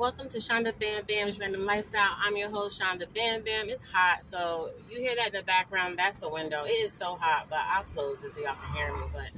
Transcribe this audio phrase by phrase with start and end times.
[0.00, 2.16] Welcome to Shanda Bam Bam's Random Lifestyle.
[2.22, 3.68] I'm your host, Shanda Bam Bam.
[3.68, 5.98] It's hot, so you hear that in the background.
[5.98, 6.64] That's the window.
[6.64, 9.02] It is so hot, but I'll close it so y'all can hear me.
[9.12, 9.30] But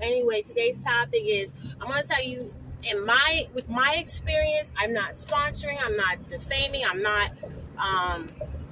[0.00, 2.42] anyway, today's topic is I'm going to tell you
[2.90, 4.72] in my with my experience.
[4.76, 5.78] I'm not sponsoring.
[5.86, 6.82] I'm not defaming.
[6.90, 7.30] I'm not.
[7.76, 8.26] Um,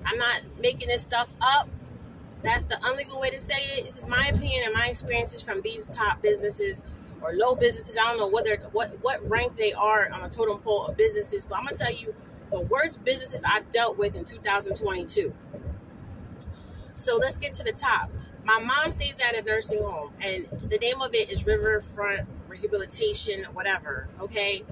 [0.04, 1.68] I'm not making this stuff up.
[2.42, 3.84] That's the unlegal way to say it.
[3.84, 6.82] This is my opinion and my experiences from these top businesses
[7.22, 7.98] or low businesses.
[7.98, 10.96] I don't know what they're what what rank they are on the totem pole of
[10.96, 12.14] businesses, but I'm gonna tell you
[12.50, 15.32] the worst businesses I've dealt with in 2022.
[16.94, 18.10] So let's get to the top.
[18.44, 23.44] My mom stays at a nursing home, and the name of it is Riverfront Rehabilitation,
[23.52, 24.08] whatever.
[24.20, 24.62] Okay.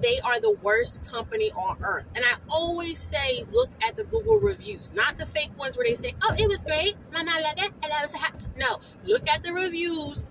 [0.00, 2.06] They are the worst company on earth.
[2.16, 5.94] And I always say, look at the Google reviews, not the fake ones where they
[5.94, 6.96] say, oh, it was great.
[7.16, 8.44] And I was happy.
[8.56, 10.30] No, look at the reviews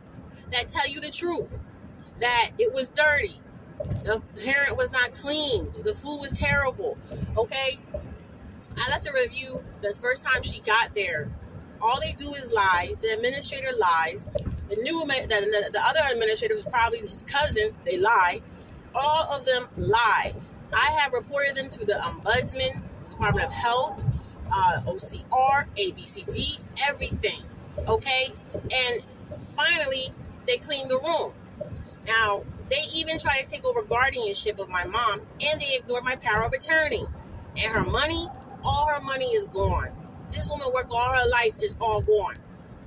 [0.51, 1.59] that tell you the truth
[2.19, 3.35] that it was dirty.
[4.03, 5.65] The parent was not clean.
[5.83, 6.97] The food was terrible.
[7.37, 7.79] Okay?
[8.77, 11.31] I left a review the first time she got there.
[11.81, 12.93] All they do is lie.
[13.01, 14.27] The administrator lies.
[14.69, 18.41] The new the, the, the other administrator, who's probably his cousin, they lie.
[18.93, 20.33] All of them lie.
[20.73, 24.03] I have reported them to the ombudsman, the Department of Health,
[24.51, 27.41] uh, OCR, ABCD, everything.
[27.87, 28.25] Okay?
[28.53, 29.03] And
[29.39, 30.05] finally,
[30.47, 31.33] they cleaned the room.
[32.05, 36.15] Now, they even tried to take over guardianship of my mom and they ignored my
[36.15, 37.03] power of attorney.
[37.57, 38.27] And her money,
[38.63, 39.89] all her money is gone.
[40.31, 42.35] This woman worked all her life, is all gone.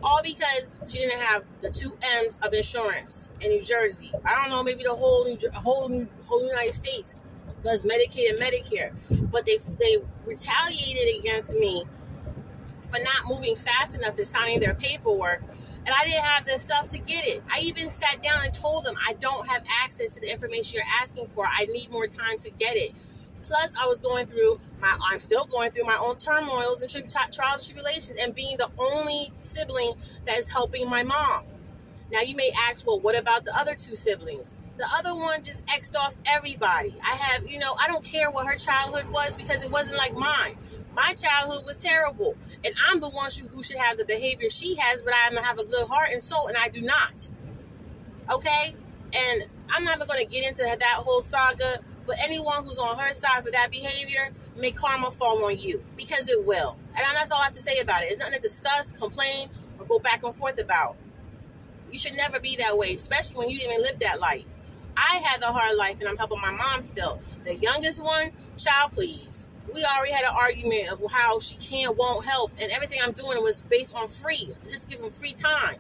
[0.03, 4.11] All because she didn't have the two M's of insurance in New Jersey.
[4.25, 7.15] I don't know, maybe the whole New, whole whole United States
[7.63, 11.85] was Medicaid and Medicare, but they they retaliated against me
[12.89, 15.43] for not moving fast enough to signing their paperwork
[15.87, 17.43] and I didn't have the stuff to get it.
[17.53, 21.03] I even sat down and told them I don't have access to the information you're
[21.03, 21.47] asking for.
[21.47, 22.93] I need more time to get it.
[23.43, 27.29] Plus, I was going through my, I'm still going through my own turmoils and tri-
[27.31, 29.93] trials and tribulations, and being the only sibling
[30.25, 31.45] that is helping my mom.
[32.11, 34.55] Now, you may ask, well, what about the other two siblings?
[34.77, 36.95] The other one just X'd off everybody.
[37.03, 40.15] I have, you know, I don't care what her childhood was because it wasn't like
[40.15, 40.57] mine.
[40.95, 45.03] My childhood was terrible, and I'm the one who should have the behavior she has,
[45.03, 47.31] but I have a good heart and soul, and I do not.
[48.33, 48.75] Okay?
[49.17, 52.99] And I'm not even going to get into that whole saga, but anyone who's on
[52.99, 56.77] her side for that behavior, may karma fall on you because it will.
[56.97, 58.07] And that's all I have to say about it.
[58.07, 59.49] It's nothing to discuss, complain,
[59.79, 60.97] or go back and forth about.
[61.91, 64.45] You should never be that way, especially when you didn't even live that life.
[64.97, 67.21] I had the hard life and I'm helping my mom still.
[67.45, 72.25] The youngest one, child, please we already had an argument of how she can't, won't
[72.25, 75.77] help, and everything I'm doing was based on free, just give them free time.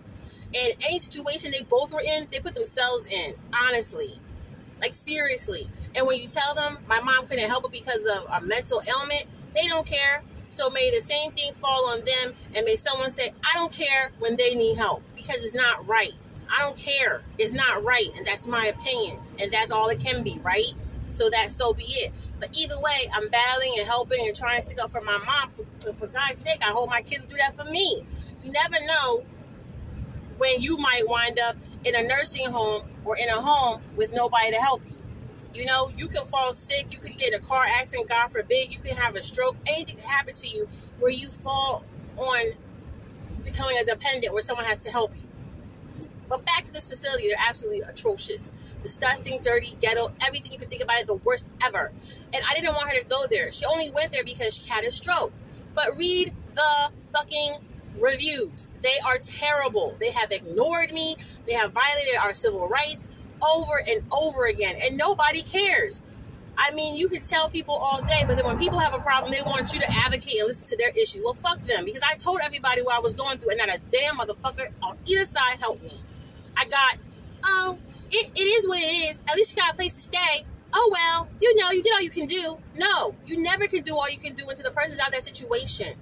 [0.54, 4.18] And any situation they both were in, they put themselves in, honestly.
[4.80, 5.68] Like, seriously.
[5.96, 9.24] And when you tell them my mom couldn't help it because of a mental ailment,
[9.54, 10.22] they don't care.
[10.50, 14.10] So may the same thing fall on them, and may someone say, I don't care
[14.18, 16.12] when they need help because it's not right.
[16.50, 17.22] I don't care.
[17.38, 20.74] It's not right, and that's my opinion, and that's all it can be, right?
[21.10, 22.12] So that so be it.
[22.40, 25.50] But either way, I'm battling and helping and trying to stick up for my mom.
[25.80, 28.04] For, for God's sake, I hope my kids do that for me.
[28.42, 29.24] You never know
[30.38, 34.50] when you might wind up in a nursing home or in a home with nobody
[34.50, 34.96] to help you.
[35.54, 38.80] You know, you can fall sick, you can get a car accident, God forbid, you
[38.80, 40.68] can have a stroke, anything can happen to you
[40.98, 41.84] where you fall
[42.16, 42.40] on
[43.44, 45.23] becoming a dependent where someone has to help you.
[46.28, 48.50] But back to this facility, they're absolutely atrocious.
[48.80, 51.92] Disgusting, dirty, ghetto, everything you can think about it, the worst ever.
[52.34, 53.52] And I didn't want her to go there.
[53.52, 55.32] She only went there because she had a stroke.
[55.74, 57.54] But read the fucking
[57.98, 58.68] reviews.
[58.82, 59.96] They are terrible.
[60.00, 61.16] They have ignored me.
[61.46, 63.08] They have violated our civil rights
[63.42, 64.76] over and over again.
[64.82, 66.02] And nobody cares.
[66.56, 69.32] I mean, you can tell people all day, but then when people have a problem,
[69.32, 71.20] they want you to advocate and listen to their issue.
[71.24, 73.80] Well, fuck them, because I told everybody what I was going through, and not a
[73.90, 76.00] damn motherfucker on either side helped me.
[76.64, 76.98] I got,
[77.44, 77.78] oh,
[78.10, 79.20] it, it is what it is.
[79.28, 80.46] At least you got a place to stay.
[80.72, 82.56] Oh, well, you know, you did all you can do.
[82.76, 85.22] No, you never can do all you can do until the person's out of that
[85.22, 85.94] situation.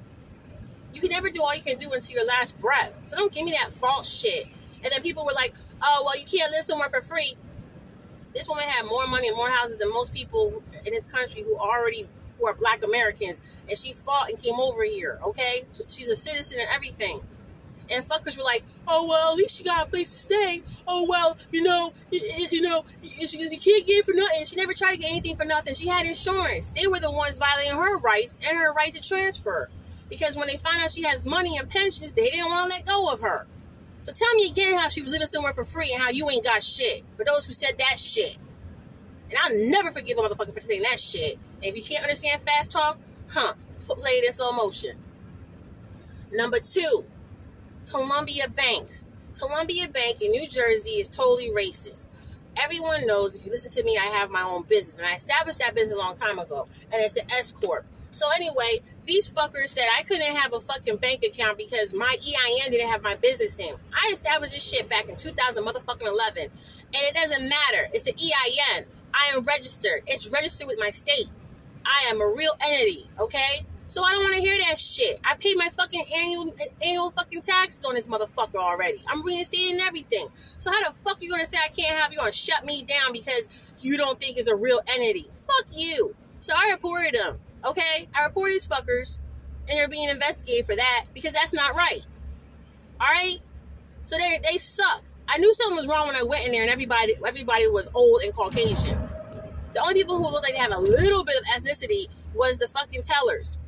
[0.95, 2.93] You can never do all you can do until your last breath.
[3.05, 4.47] So don't give me that false shit.
[4.83, 7.35] And then people were like, oh, well, you can't live somewhere for free.
[8.35, 11.57] This woman had more money and more houses than most people in this country who
[11.57, 13.41] already who are black Americans.
[13.69, 15.63] And she fought and came over here, okay?
[15.89, 17.21] She's a citizen and everything.
[17.91, 20.63] And fuckers were like, oh, well, at least she got a place to stay.
[20.87, 22.21] Oh, well, you know, you,
[22.51, 24.47] you know, she, can't get for nothing.
[24.47, 25.75] She never tried to get anything for nothing.
[25.75, 26.71] She had insurance.
[26.71, 29.69] They were the ones violating her rights and her right to transfer.
[30.09, 32.87] Because when they find out she has money and pensions, they didn't want to let
[32.87, 33.47] go of her.
[34.03, 36.45] So tell me again how she was living somewhere for free and how you ain't
[36.45, 37.03] got shit.
[37.17, 38.39] For those who said that shit.
[39.31, 41.39] And I'll never forgive a motherfucker for saying that shit.
[41.57, 43.55] And if you can't understand fast talk, huh,
[43.87, 44.97] play this slow motion.
[46.33, 47.05] Number two,
[47.91, 48.89] Columbia Bank.
[49.39, 52.09] Columbia Bank in New Jersey is totally racist.
[52.63, 54.99] Everyone knows if you listen to me, I have my own business.
[54.99, 56.69] And I established that business a long time ago.
[56.93, 57.87] And it's an S Corp.
[58.11, 62.71] So anyway, these fuckers said I couldn't have a fucking bank account because my EIN
[62.71, 63.75] didn't have my business name.
[63.93, 66.43] I established this shit back in 2000 motherfucking 11.
[66.43, 66.51] And
[66.95, 67.89] it doesn't matter.
[67.95, 68.85] It's an EIN.
[69.15, 70.03] I am registered.
[70.07, 71.27] It's registered with my state.
[71.85, 73.67] I am a real entity, okay?
[73.93, 75.21] So I don't want to hear that shit.
[75.23, 76.51] I paid my fucking annual
[76.83, 79.03] annual fucking taxes on this motherfucker already.
[79.07, 80.29] I'm reinstating everything.
[80.57, 82.85] So how the fuck are you gonna say I can't have you gonna shut me
[82.85, 83.51] down because
[83.81, 85.29] you don't think it's a real entity?
[85.47, 86.17] Fuck you.
[86.41, 87.39] So I reported them.
[87.67, 89.19] Okay, I reported these fuckers,
[89.69, 92.01] and they're being investigated for that because that's not right.
[92.99, 93.41] All right.
[94.05, 95.03] So they they suck.
[95.29, 98.23] I knew something was wrong when I went in there, and everybody everybody was old
[98.23, 98.99] and Caucasian.
[99.75, 102.69] The only people who looked like they had a little bit of ethnicity was the
[102.69, 103.59] fucking tellers.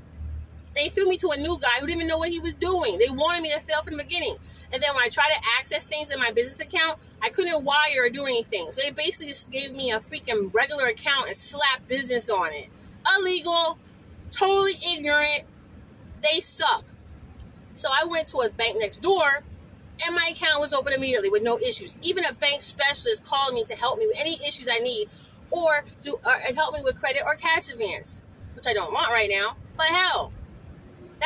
[0.75, 2.99] They threw me to a new guy who didn't even know what he was doing.
[2.99, 4.37] They wanted me to fail from the beginning.
[4.73, 8.05] And then when I tried to access things in my business account, I couldn't wire
[8.05, 8.67] or do anything.
[8.73, 12.69] So they basically just gave me a freaking regular account and slapped business on it.
[13.19, 13.79] Illegal,
[14.31, 15.45] totally ignorant.
[16.23, 16.85] They suck.
[17.77, 19.45] So I went to a bank next door
[20.05, 21.95] and my account was open immediately with no issues.
[22.03, 25.09] Even a bank specialist called me to help me with any issues I need
[25.51, 28.23] or do or help me with credit or cash advance,
[28.55, 29.57] which I don't want right now.
[29.77, 30.33] But hell,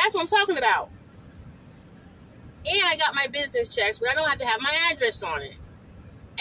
[0.01, 0.89] that's what I'm talking about.
[2.65, 5.41] And I got my business checks where I don't have to have my address on
[5.41, 5.57] it.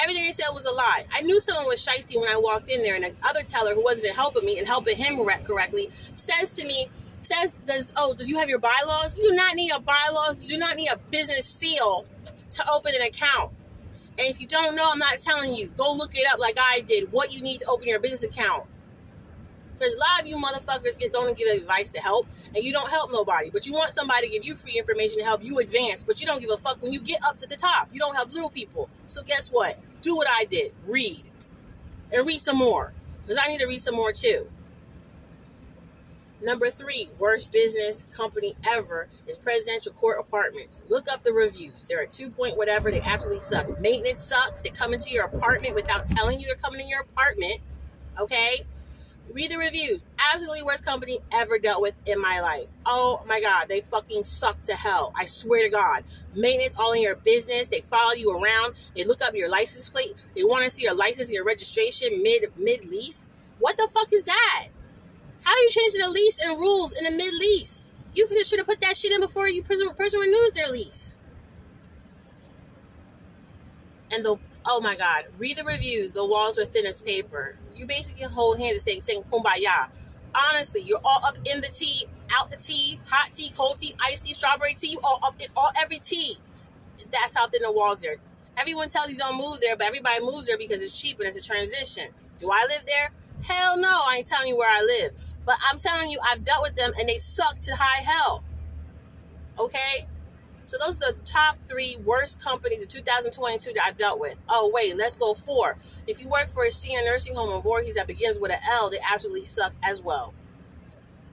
[0.00, 1.04] Everything they said was a lie.
[1.12, 3.82] I knew someone was shisty when I walked in there, and the other teller who
[3.82, 6.86] wasn't helping me and helping him correctly says to me,
[7.20, 9.16] says, does, oh, does you have your bylaws?
[9.16, 10.40] You do not need a bylaws.
[10.40, 12.06] You do not need a business seal
[12.50, 13.52] to open an account.
[14.18, 15.68] And if you don't know, I'm not telling you.
[15.76, 17.10] Go look it up like I did.
[17.12, 18.64] What you need to open your business account.
[19.78, 22.90] Because a lot of you motherfuckers get don't give advice to help, and you don't
[22.90, 23.50] help nobody.
[23.50, 26.26] But you want somebody to give you free information to help you advance, but you
[26.26, 27.88] don't give a fuck when you get up to the top.
[27.92, 28.90] You don't help little people.
[29.06, 29.78] So guess what?
[30.00, 30.72] Do what I did.
[30.86, 31.22] Read.
[32.12, 32.92] And read some more.
[33.22, 34.48] Because I need to read some more too.
[36.40, 40.84] Number three, worst business company ever is Presidential Court Apartments.
[40.88, 41.84] Look up the reviews.
[41.84, 42.92] They're a two point whatever.
[42.92, 43.80] They absolutely suck.
[43.80, 44.62] Maintenance sucks.
[44.62, 47.58] They come into your apartment without telling you they're coming in your apartment.
[48.20, 48.58] Okay?
[49.32, 50.06] Read the reviews.
[50.32, 52.66] Absolutely worst company ever dealt with in my life.
[52.86, 55.12] Oh my God, they fucking suck to hell.
[55.14, 56.04] I swear to God.
[56.34, 57.68] Maintenance all in your business.
[57.68, 58.74] They follow you around.
[58.96, 60.14] They look up your license plate.
[60.34, 63.28] They want to see your license, your registration mid mid lease.
[63.58, 64.68] What the fuck is that?
[65.44, 67.80] How are you changing the lease and rules in the mid lease?
[68.14, 71.14] You should have put that shit in before you person, person renews their lease.
[74.12, 76.12] And the oh my god, read the reviews.
[76.12, 77.56] The walls are thin as paper.
[77.74, 79.88] You basically hold hands and saying saying kumbaya.
[80.34, 82.06] Honestly, you're all up in the tea,
[82.38, 85.46] out the tea, hot tea, cold tea, iced tea, strawberry tea, you all up in
[85.56, 86.36] all every tea.
[87.10, 88.16] That's how thin the walls there.
[88.58, 91.38] Everyone tells you don't move there, but everybody moves there because it's cheap and it's
[91.38, 92.12] a transition.
[92.38, 93.10] Do I live there?
[93.44, 95.12] Hell no, I ain't telling you where I live.
[95.46, 98.44] But I'm telling you, I've dealt with them and they suck to high hell.
[99.58, 100.06] Okay?
[100.68, 104.36] So those are the top three worst companies in 2022 that I've dealt with.
[104.50, 105.78] Oh, wait, let's go four.
[106.06, 108.90] If you work for a senior nursing home in Voorhees that begins with an L,
[108.90, 110.34] they absolutely suck as well.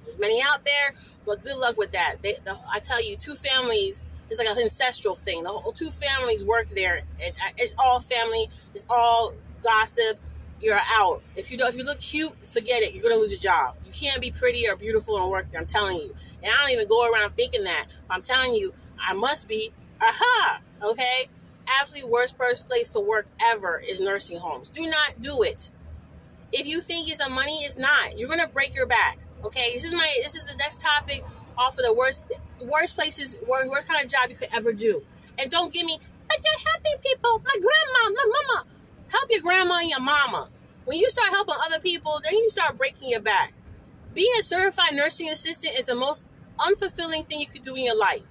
[0.06, 0.94] There's many out there,
[1.25, 2.15] but good luck with that.
[2.22, 5.44] They, the, I tell you, two families, it's like an ancestral thing.
[5.44, 7.01] The whole two families work there.
[7.20, 10.18] It, it's all family, it's all gossip
[10.62, 11.22] you're out.
[11.36, 12.94] If you don't, if you look cute, forget it.
[12.94, 13.75] You're gonna lose your job.
[13.86, 15.60] You can't be pretty or beautiful and work there.
[15.60, 16.15] I'm telling you.
[16.42, 17.88] And I don't even go around thinking that.
[18.08, 19.72] But I'm telling you, I must be.
[20.02, 20.62] Aha.
[20.84, 21.25] Okay.
[21.80, 24.70] Absolutely worst place to work ever is nursing homes.
[24.70, 25.72] Do not do it.
[26.52, 28.18] If you think it's a money, it's not.
[28.18, 29.18] You're gonna break your back.
[29.44, 29.74] Okay.
[29.74, 30.08] This is my.
[30.18, 31.24] This is the next topic
[31.58, 35.04] off of the worst, worst places, worst, worst kind of job you could ever do.
[35.40, 35.98] And don't give me.
[36.28, 37.42] But they're helping people.
[37.46, 38.68] My grandma, my mama.
[39.12, 40.50] Help your grandma and your mama.
[40.86, 43.54] When you start helping other people, then you start breaking your back.
[44.14, 46.24] Being a certified nursing assistant is the most
[46.58, 48.22] unfulfilling thing you could do in your life.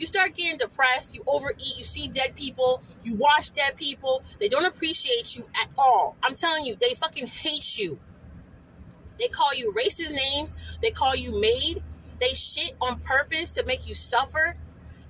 [0.00, 4.22] You start getting depressed, you overeat, you see dead people, you watch dead people.
[4.40, 6.16] They don't appreciate you at all.
[6.22, 7.98] I'm telling you, they fucking hate you.
[9.18, 11.82] They call you racist names, they call you maid,
[12.18, 14.56] they shit on purpose to make you suffer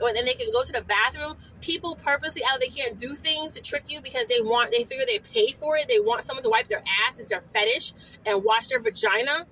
[0.08, 1.34] and then they can go to the bathroom.
[1.60, 5.04] People purposely out they can't do things to trick you because they want they figure
[5.06, 5.86] they paid for it.
[5.88, 7.92] They want someone to wipe their ass, it's their fetish,
[8.26, 9.46] and wash their vagina.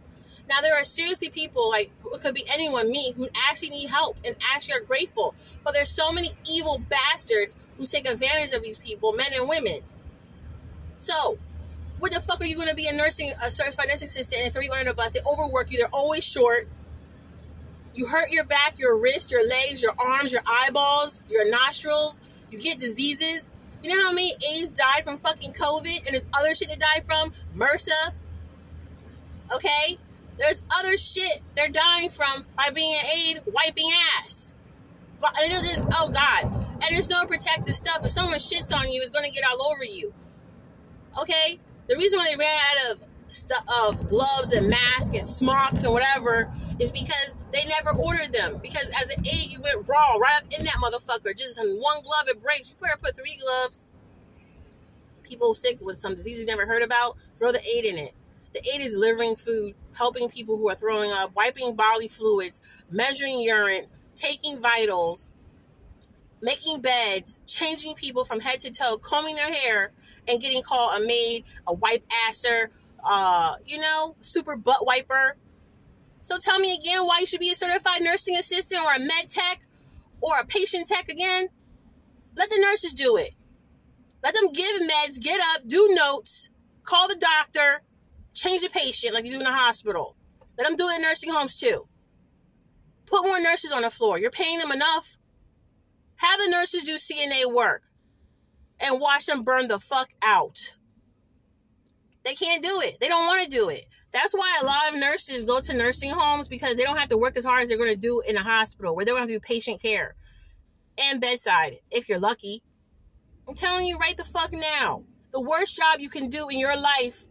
[0.49, 4.17] Now there are seriously people like it could be anyone, me, who actually need help
[4.25, 5.35] and actually are grateful.
[5.65, 9.81] But there's so many evil bastards who take advantage of these people, men and women.
[10.99, 11.39] So
[11.99, 14.53] What the fuck are you going to be a nursing, a certified nursing assistant and
[14.53, 15.13] throw you under bus?
[15.13, 15.79] They overwork you.
[15.79, 16.69] They're always short.
[17.95, 22.21] You hurt your back, your wrist, your legs, your arms, your eyeballs, your nostrils.
[22.51, 23.51] You get diseases.
[23.83, 27.05] You know how many aides died from fucking COVID and there's other shit that died
[27.05, 27.31] from?
[27.57, 28.13] MRSA.
[29.55, 29.99] Okay?
[30.39, 33.91] There's other shit they're dying from by being an aide wiping
[34.23, 34.55] ass.
[35.21, 36.55] But and oh God.
[36.55, 37.99] And there's no protective stuff.
[38.05, 40.13] If someone shits on you, it's gonna get all over you.
[41.21, 41.59] Okay?
[41.89, 45.93] The reason why they ran out of stuff of gloves and masks and smocks and
[45.93, 48.59] whatever is because they never ordered them.
[48.63, 51.37] Because as an aide, you went raw right up in that motherfucker.
[51.37, 52.71] Just in one glove, it breaks.
[52.71, 53.89] You better put three gloves.
[55.23, 58.13] People sick with some diseases never heard about, throw the aide in it.
[58.59, 62.61] The aide is delivering food, helping people who are throwing up, wiping bodily fluids,
[62.91, 63.85] measuring urine,
[64.17, 65.31] taking vitals,
[66.43, 69.93] making beds, changing people from head to toe, combing their hair,
[70.27, 72.71] and getting called a maid, a wipe asser,
[73.09, 75.37] uh, you know, super butt wiper.
[76.21, 79.29] So tell me again why you should be a certified nursing assistant or a med
[79.29, 79.61] tech
[80.21, 81.47] or a patient tech again.
[82.35, 83.31] Let the nurses do it.
[84.25, 86.51] Let them give meds, get up, do notes,
[86.83, 87.83] call the doctor,
[88.39, 90.17] change the patient like you do in the hospital.
[90.57, 91.87] Let them do it in nursing homes too.
[93.07, 94.19] Put more nurses on the floor.
[94.19, 95.17] You're paying them enough.
[96.17, 97.83] Have the nurses do CNA work
[98.81, 100.59] and watch them burn the fuck out.
[102.25, 102.99] They can't do it.
[103.01, 103.85] They don't want to do it.
[104.13, 107.19] That's why a lot of nurses go to nursing homes because they don't have to
[107.19, 109.33] work as hard as they're going to do in a hospital where they're going to
[109.33, 110.15] do patient care
[110.99, 112.63] and bedside if you're lucky.
[113.49, 115.05] I'm telling you right the fuck now.
[115.31, 117.27] The worst job you can do in your life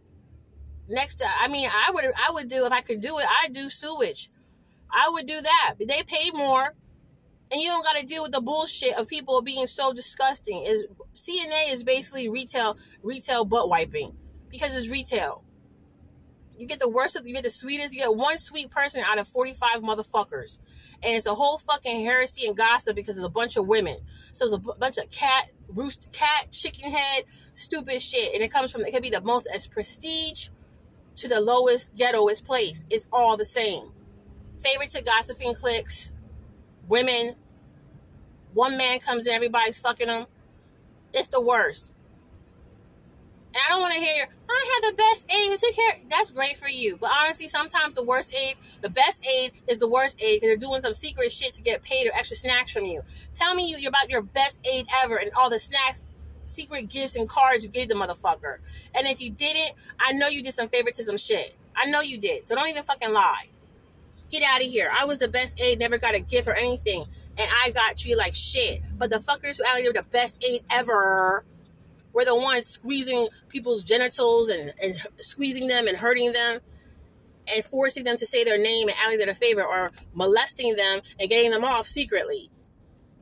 [0.88, 3.52] next to I mean I would I would do if I could do it, I'd
[3.52, 4.28] do sewage.
[4.90, 5.74] I would do that.
[5.78, 6.74] They pay more
[7.50, 10.64] and you don't got to deal with the bullshit of people being so disgusting.
[10.66, 14.14] Is CNA is basically retail retail butt wiping
[14.50, 15.42] because it's retail.
[16.58, 17.94] You get the worst of you get the sweetest.
[17.94, 20.58] You get one sweet person out of forty five motherfuckers,
[21.02, 23.96] and it's a whole fucking heresy and gossip because it's a bunch of women.
[24.32, 28.52] So it's a b- bunch of cat roost cat chicken head stupid shit, and it
[28.52, 30.48] comes from it could be the most as prestige
[31.18, 32.84] to the lowest ghettoest place.
[32.90, 33.92] It's all the same.
[34.58, 36.12] Favorite to gossiping clicks
[36.88, 37.34] women,
[38.54, 40.26] one man comes in, everybody's fucking them.
[41.12, 41.94] It's the worst.
[43.48, 45.58] And I don't want to hear, I have the best aide.
[45.58, 46.00] Took care.
[46.10, 46.98] That's great for you.
[46.98, 50.68] But honestly, sometimes the worst aide, the best aide is the worst aide because they're
[50.68, 53.00] doing some secret shit to get paid or extra snacks from you.
[53.32, 56.06] Tell me you, you're about your best aide ever and all the snacks,
[56.48, 58.58] secret gifts, and cards you gave the motherfucker.
[58.96, 61.56] And if you didn't, I know you did some favoritism shit.
[61.76, 62.48] I know you did.
[62.48, 63.46] So don't even fucking lie.
[64.30, 64.90] Get out of here.
[64.98, 67.04] I was the best aide, never got a gift or anything.
[67.38, 68.82] And I got treated like shit.
[68.98, 71.44] But the fuckers who out here the best aide ever
[72.12, 76.58] were the ones squeezing people's genitals and, and squeezing them and hurting them
[77.54, 81.30] and forcing them to say their name and acting their favor or molesting them and
[81.30, 82.50] getting them off secretly.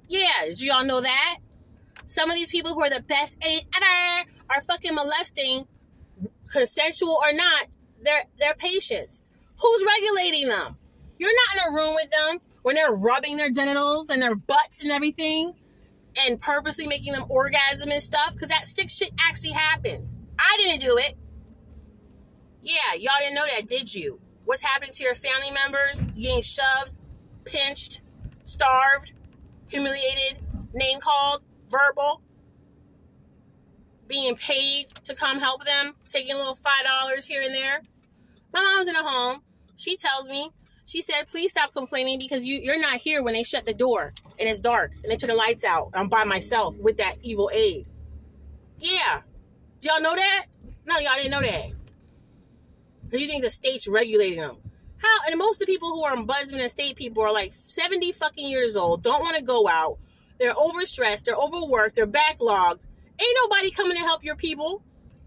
[0.08, 1.38] Yeah, did you all know that?
[2.06, 5.64] Some of these people who are the best aide ever are fucking molesting,
[6.52, 7.66] consensual or not,
[8.02, 9.22] their their patients.
[9.60, 10.76] Who's regulating them?
[11.18, 14.82] You're not in a room with them when they're rubbing their genitals and their butts
[14.82, 15.52] and everything
[16.24, 20.16] and purposely making them orgasm and stuff because that sick shit actually happens.
[20.38, 21.14] I didn't do it.
[22.62, 24.20] Yeah, y'all didn't know that, did you?
[24.44, 26.06] What's happening to your family members?
[26.12, 26.96] Getting shoved,
[27.44, 28.02] pinched,
[28.44, 29.12] starved,
[29.68, 31.42] humiliated, name called,
[31.78, 32.22] verbal,
[34.08, 37.80] being paid to come help them, taking a little $5 here and there.
[38.52, 39.42] My mom's in a home.
[39.76, 40.48] She tells me
[40.86, 44.12] she said, please stop complaining because you, you're not here when they shut the door
[44.38, 45.90] and it's dark and they turn the lights out.
[45.94, 47.86] I'm by myself with that evil aide.
[48.78, 49.22] Yeah.
[49.80, 50.46] Do y'all know that?
[50.86, 51.72] No, y'all didn't know that.
[53.08, 54.56] Do you think the state's regulating them.
[54.98, 55.18] How?
[55.28, 58.48] And most of the people who are ombudsman and state people are like 70 fucking
[58.48, 59.98] years old, don't want to go out.
[60.38, 62.86] They're overstressed, they're overworked, they're backlogged.
[63.20, 64.82] Ain't nobody coming to help your people.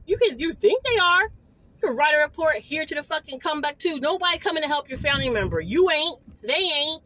[0.06, 1.24] You can you think they are.
[1.24, 4.00] You can write a report here to the fucking comeback too.
[4.00, 5.60] Nobody coming to help your family member.
[5.60, 6.20] You ain't.
[6.42, 7.04] They ain't.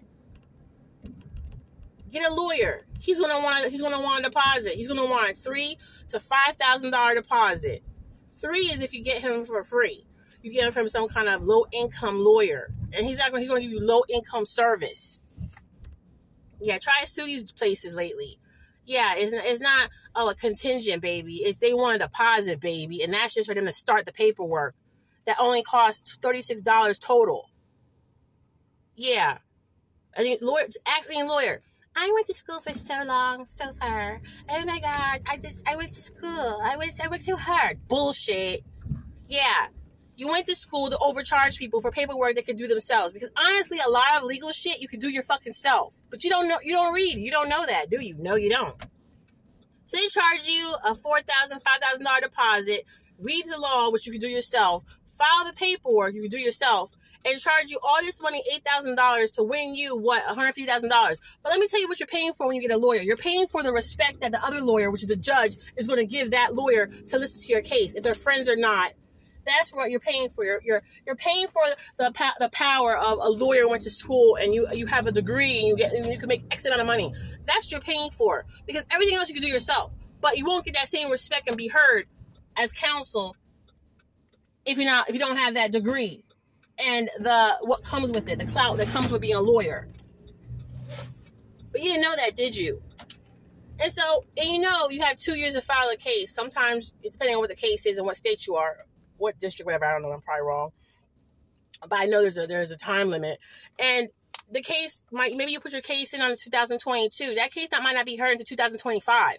[2.12, 2.81] Get a lawyer.
[3.00, 3.69] He's gonna want.
[3.69, 4.74] He's gonna want a deposit.
[4.74, 5.77] He's gonna want a three
[6.10, 7.81] to five thousand dollar deposit.
[8.33, 10.05] Three is if you get him for free.
[10.41, 13.43] You get him from some kind of low income lawyer, and he's not going.
[13.43, 15.22] He's to give you low income service.
[16.63, 18.39] Yeah, try to sue these places lately.
[18.86, 21.36] Yeah, it's it's not oh, a contingent baby.
[21.36, 24.75] It's they want a deposit baby, and that's just for them to start the paperwork.
[25.25, 27.50] That only costs $36 total.
[28.96, 29.38] Yeah.
[30.17, 31.62] I think lawyer asking lawyer.
[31.96, 34.20] I went to school for so long, so far.
[34.50, 36.58] Oh my god, I just I went to school.
[36.63, 37.88] I went I worked so hard.
[37.88, 38.62] Bullshit.
[39.27, 39.67] Yeah,
[40.15, 43.13] you went to school to overcharge people for paperwork they could do themselves.
[43.13, 45.98] Because honestly, a lot of legal shit you could do your fucking self.
[46.10, 47.15] But you don't know you don't read.
[47.15, 48.15] You don't know that, do you?
[48.17, 48.75] No, you don't.
[49.86, 52.84] So they charge you a four thousand, five thousand dollar deposit,
[53.20, 56.91] read the law, which you can do yourself, file the paperwork you can do yourself,
[57.25, 60.53] and charge you all this money, eight thousand dollars, to win you what, one hundred
[60.53, 61.20] fifty thousand dollars.
[61.43, 63.01] But let me tell you what you're paying for when you get a lawyer.
[63.01, 66.00] You're paying for the respect that the other lawyer, which is the judge, is going
[66.00, 68.93] to give that lawyer to listen to your case, if they're friends or not.
[69.45, 70.43] That's what you're paying for.
[70.45, 71.62] You're you're, you're paying for
[71.97, 75.59] the the power of a lawyer went to school and you you have a degree
[75.59, 77.13] and you get and you can make X amount of money.
[77.45, 80.65] That's what you're paying for because everything else you can do yourself, but you won't
[80.65, 82.05] get that same respect and be heard
[82.57, 83.35] as counsel
[84.65, 86.23] if you're not if you don't have that degree
[86.77, 89.88] and the what comes with it, the clout that comes with being a lawyer.
[91.71, 92.81] But you didn't know that, did you?
[93.79, 96.33] And so, and you know, you have two years to file a case.
[96.33, 98.77] Sometimes, depending on what the case is and what state you are,
[99.24, 99.86] what district, whatever.
[99.86, 100.12] I don't know.
[100.12, 100.72] I'm probably wrong,
[101.82, 103.39] but I know there's a there's a time limit,
[103.82, 104.10] and
[104.51, 107.36] the case might maybe you put your case in on 2022.
[107.36, 109.38] That case that might not be heard until 2025,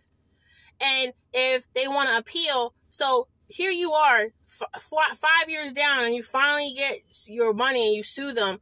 [0.83, 6.15] and if they want to appeal, so here you are, f- five years down, and
[6.15, 6.97] you finally get
[7.29, 8.59] your money and you sue them.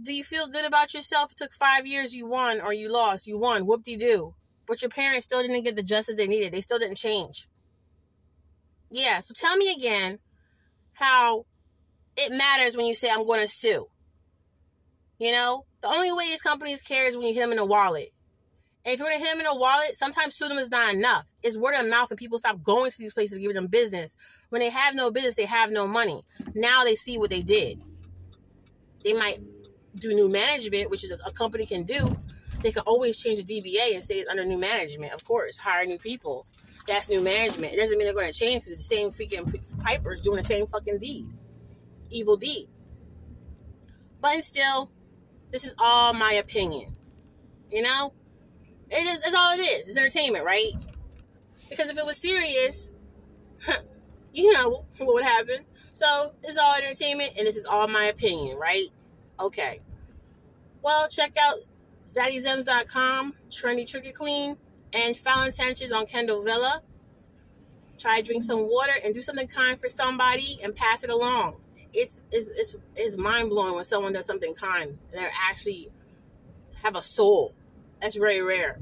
[0.00, 1.32] Do you feel good about yourself?
[1.32, 3.26] It took five years, you won or you lost.
[3.26, 3.66] You won.
[3.66, 4.34] Whoop de doo.
[4.66, 6.52] But your parents still didn't get the justice they needed.
[6.52, 7.48] They still didn't change.
[8.90, 10.18] Yeah, so tell me again
[10.96, 11.44] how
[12.16, 13.86] it matters when you say, I'm going to sue.
[15.18, 17.64] You know, the only way these companies care is when you hit them in a
[17.64, 18.08] wallet.
[18.84, 20.94] And if you're going to hit them in a wallet, sometimes sue them is not
[20.94, 21.24] enough.
[21.42, 24.16] It's word of mouth and people stop going to these places, giving them business.
[24.48, 26.22] When they have no business, they have no money.
[26.54, 27.80] Now they see what they did.
[29.04, 29.40] They might
[29.96, 32.08] do new management, which is a, a company can do.
[32.62, 35.84] They can always change the DBA and say it's under new management, of course, hire
[35.84, 36.46] new people
[36.86, 37.72] that's new management.
[37.72, 39.50] It doesn't mean they're going to change because the same freaking
[39.86, 41.26] pipers doing the same fucking deed,
[42.10, 42.66] evil deed.
[44.20, 44.90] But still,
[45.52, 46.94] this is all my opinion.
[47.70, 48.12] You know,
[48.90, 49.34] it is.
[49.34, 49.88] All it is.
[49.88, 50.72] It's entertainment, right?
[51.70, 52.92] Because if it was serious,
[54.32, 55.58] you know what would happen.
[55.92, 56.06] So
[56.42, 58.88] it's all entertainment, and this is all my opinion, right?
[59.40, 59.80] Okay.
[60.82, 61.54] Well, check out
[62.06, 64.56] zaddyzems.com, trendy trigger queen
[64.94, 66.80] and Fallon Sanchez on Kendall Villa.
[67.98, 71.60] Try to drink some water and do something kind for somebody and pass it along.
[71.92, 75.88] It's it's it's, it's mind blowing when someone does something kind and they actually
[76.82, 77.54] have a soul.
[78.00, 78.78] That's very rare.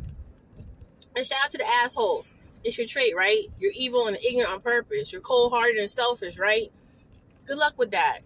[1.17, 2.35] And shout out to the assholes.
[2.65, 3.43] It's your trait, right?
[3.61, 5.13] You're evil and ignorant on purpose.
[5.13, 6.73] You're cold hearted and selfish, right?
[7.47, 8.21] Good luck with that.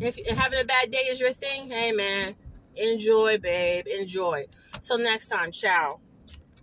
[0.00, 2.34] If, if having a bad day is your thing, hey man,
[2.76, 4.46] enjoy, babe, enjoy.
[4.82, 6.00] Till next time, ciao.